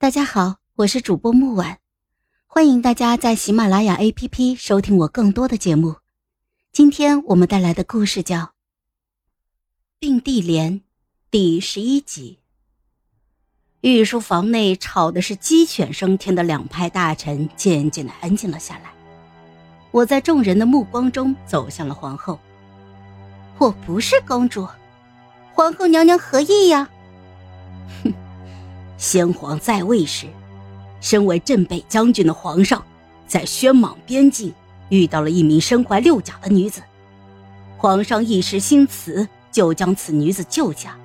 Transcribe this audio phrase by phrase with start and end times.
[0.00, 1.76] 大家好，我是主播木婉，
[2.46, 5.96] 欢迎大家在喜马拉雅 APP 收听我更多的节目。
[6.72, 8.38] 今天我们带来的故事叫
[9.98, 10.72] 《并蒂莲》
[11.30, 12.38] 第十一集。
[13.82, 18.90] 御书房内吵的是鸡犬升天的两派大臣渐渐的安静了下来。
[19.90, 22.40] 我在众人的目光中走向了皇后。
[23.58, 24.66] 我不是公主，
[25.52, 26.88] 皇后娘娘何意呀？
[29.00, 30.26] 先皇在位时，
[31.00, 32.84] 身为镇北将军的皇上，
[33.26, 34.52] 在宣莽边境
[34.90, 36.82] 遇到了一名身怀六甲的女子。
[37.78, 40.98] 皇上一时心慈，就将此女子救下，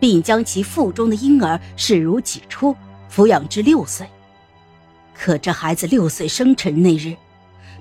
[0.00, 2.74] 并将其腹中的婴儿视如己出，
[3.14, 4.06] 抚养至六岁。
[5.14, 7.14] 可这孩子六岁生辰那日，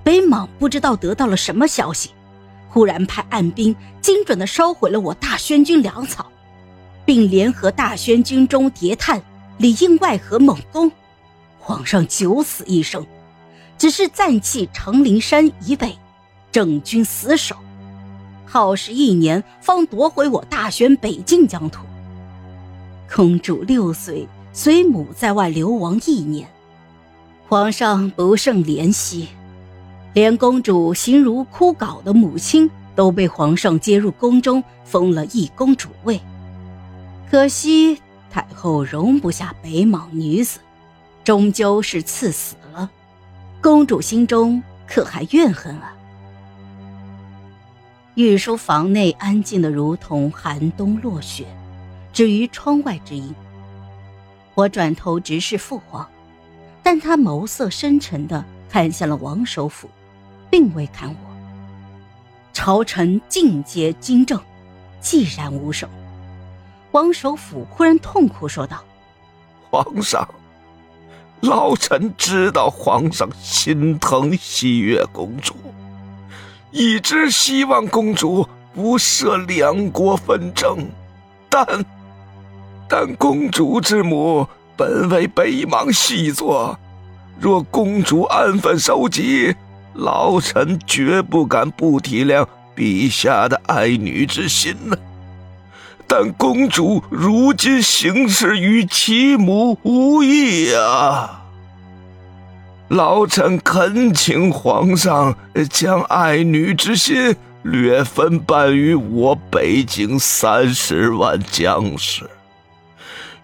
[0.04, 2.10] 北莽不知道得到了什么消息，
[2.68, 6.30] 忽然派暗兵精准地烧毁了我大宣军粮草，
[7.06, 9.24] 并联合大宣军中谍探。
[9.58, 10.92] 里应外合猛攻，
[11.60, 13.06] 皇上九死一生，
[13.78, 15.98] 只是暂弃长陵山以北，
[16.52, 17.56] 整军死守，
[18.46, 21.86] 耗时一年方夺回我大宣北境疆土。
[23.14, 26.50] 公主六岁随母在外流亡一年，
[27.48, 29.30] 皇上不胜怜惜，
[30.14, 36.20] 连公主形如枯槁的母亲都被皇上接入宫中，封了一公主位。
[37.32, 38.02] 可惜。
[38.36, 40.60] 太后容不下北莽女子，
[41.24, 42.92] 终究是赐死了。
[43.62, 45.96] 公主心中可还怨恨啊？
[48.16, 51.46] 御书房内安静的如同寒冬落雪，
[52.12, 53.34] 止于窗外之音。
[54.54, 56.06] 我转头直视父皇，
[56.84, 59.90] 但他眸色深沉的看向了王首府，
[60.50, 61.16] 并未看我。
[62.52, 64.38] 朝臣尽皆金正，
[65.02, 65.90] 寂然无声。
[66.96, 68.82] 王首府忽然痛哭说道
[69.70, 70.26] ：“皇上，
[71.42, 75.58] 老臣知道皇上心疼西月公主，
[76.72, 80.88] 一直希望公主不涉两国纷争，
[81.50, 81.68] 但
[82.88, 84.48] 但公主之母
[84.78, 86.80] 本为北莽细作，
[87.38, 89.54] 若公主安分守己，
[89.96, 94.96] 老臣绝不敢不体谅陛下的爱女之心呢。”
[96.18, 101.44] 但公主如今行事与其母无异啊！
[102.88, 105.36] 老臣恳请皇上
[105.70, 112.30] 将爱女之心略分半于我北京三十万将士，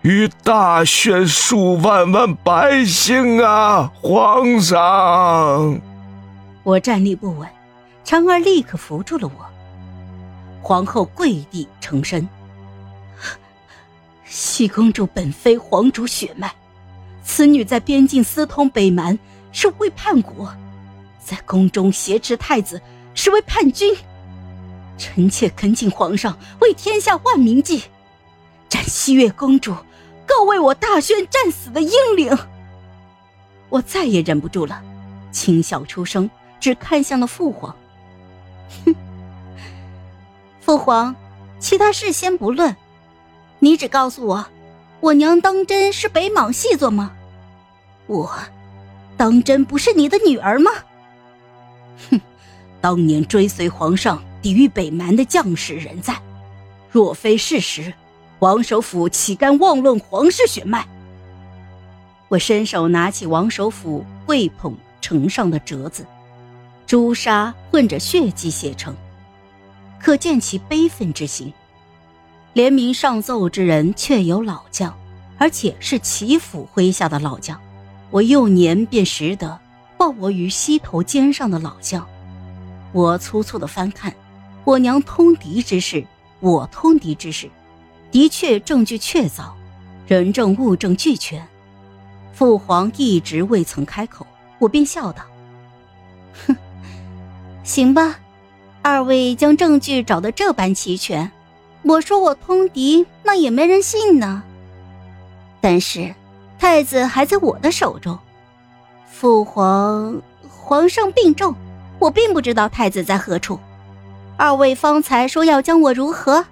[0.04, 3.92] 与大宣数万万百姓啊！
[4.02, 5.78] 皇上，
[6.64, 7.46] 我站立不稳，
[8.06, 9.46] 婵儿立刻扶住了我。
[10.62, 12.26] 皇后跪地承身。
[14.62, 16.54] 七公主本非皇主血脉，
[17.24, 19.18] 此女在边境私通北蛮，
[19.52, 20.46] 是为叛国；
[21.18, 22.80] 在宫中挟持太子，
[23.16, 23.92] 是为叛军。
[25.00, 27.86] 臣妾恳请皇上为天下万民计，
[28.70, 29.74] 斩西月公主，
[30.28, 32.38] 告慰我大宣战死的英灵。
[33.70, 34.80] 我再也忍不住了，
[35.32, 36.30] 轻笑出声，
[36.60, 37.76] 只看向了父皇。
[38.86, 38.94] 哼，
[40.60, 41.16] 父皇，
[41.58, 42.76] 其他事先不论。
[43.64, 44.44] 你只告诉我，
[45.02, 47.12] 我娘当真是北莽细作吗？
[48.08, 48.28] 我，
[49.16, 50.72] 当真不是你的女儿吗？
[52.10, 52.20] 哼，
[52.82, 56.20] 当年追随皇上抵御北蛮的将士人在，
[56.90, 57.94] 若非事实，
[58.40, 60.84] 王首府岂敢妄论皇室血脉？
[62.30, 66.04] 我伸手拿起王首府跪捧呈上的折子，
[66.88, 68.96] 朱砂混着血迹写成，
[70.00, 71.54] 可见其悲愤之心。
[72.54, 74.94] 联名上奏之人确有老将，
[75.38, 77.60] 而且是齐府麾下的老将。
[78.10, 79.58] 我幼年便识得
[79.98, 82.06] 抱我于膝头肩上的老将。
[82.92, 84.14] 我粗粗的翻看，
[84.66, 86.06] 我娘通敌之事，
[86.42, 87.50] 我通敌之事，
[88.12, 89.52] 的确证据确凿，
[90.06, 91.42] 人证物证俱全。
[92.34, 94.28] 父皇一直未曾开口，
[94.60, 95.24] 我便笑道
[96.46, 96.56] ：“哼，
[97.64, 98.20] 行吧，
[98.82, 101.32] 二位将证据找得这般齐全。”
[101.84, 104.44] 我说我通敌，那也没人信呢。
[105.60, 106.14] 但是，
[106.60, 108.18] 太子还在我的手中。
[109.06, 111.56] 父皇，皇上病重，
[112.00, 113.60] 我并不知道太子在何处。
[114.38, 116.46] 二位方才说要将我如何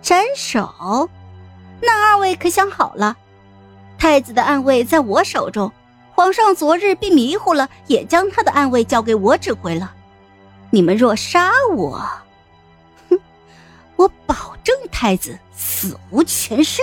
[0.00, 1.08] 斩首？
[1.82, 3.16] 那二位可想好了？
[3.98, 5.70] 太子的暗卫在我手中，
[6.14, 9.92] 皇上昨日病迷糊了，也将他的暗卫交给我指挥了。
[10.70, 12.00] 你们若杀我，
[13.08, 13.18] 哼，
[13.96, 14.49] 我保。
[14.90, 16.82] 太子死无全尸。